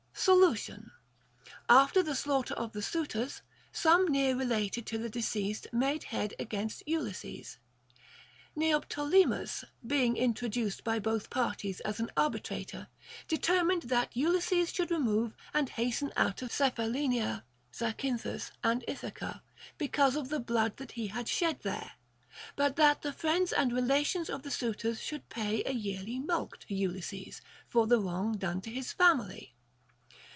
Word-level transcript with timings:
Solution. 0.13 0.91
After 1.67 2.03
the 2.03 2.13
slaughter 2.13 2.53
of 2.53 2.73
the 2.73 2.81
suitors, 2.83 3.41
some 3.71 4.05
near 4.07 4.35
related 4.35 4.85
to 4.85 4.99
the 4.99 5.09
deceased 5.09 5.65
made 5.71 6.03
head 6.03 6.35
against 6.37 6.83
Ulysses. 6.85 7.57
Neop 8.55 8.85
tolemus, 8.87 9.63
being 9.87 10.17
introduced 10.17 10.83
by 10.83 10.99
both 10.99 11.31
parties 11.31 11.79
as 11.79 11.99
an 11.99 12.11
arbitrator, 12.15 12.87
determined 13.27 13.83
that 13.83 14.15
Ulysses 14.15 14.71
should 14.71 14.91
remove 14.91 15.33
and 15.55 15.69
hasten 15.69 16.13
out 16.15 16.43
of 16.43 16.51
Cephalenia, 16.51 17.43
Zacynthus, 17.73 18.51
and 18.63 18.85
Ithaca, 18.87 19.41
because 19.79 20.15
of 20.15 20.29
the 20.29 20.39
blood 20.39 20.77
that 20.77 20.91
he 20.91 21.07
had 21.07 21.27
shed 21.27 21.61
there; 21.63 21.93
but 22.55 22.75
that 22.75 23.01
the 23.01 23.11
friends 23.11 23.51
and 23.51 23.73
relations 23.73 24.29
of 24.29 24.43
the 24.43 24.51
suitors 24.51 25.01
should 25.01 25.29
pay 25.29 25.63
a 25.65 25.71
yearly 25.71 26.19
mulct 26.19 26.67
to 26.67 26.75
Ulysses, 26.75 27.41
for 27.67 27.87
the 27.87 27.99
wrong 27.99 28.37
done 28.37 28.61
to 28.61 28.69
his 28.69 28.93
family. 28.93 29.55